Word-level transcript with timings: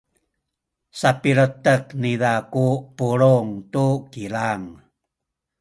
sapiletek 0.99 1.83
niza 2.01 2.33
ku 2.51 2.65
pulung 2.97 3.49
tu 3.71 3.85
kilang. 4.11 4.63